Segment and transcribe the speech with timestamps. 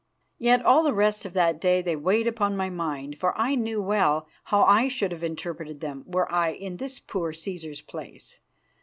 [0.39, 3.79] Yet all the rest of that day they weighed upon my mind, for I knew
[3.79, 8.39] well how I should have interpreted them were I in this poor Cæsar's place.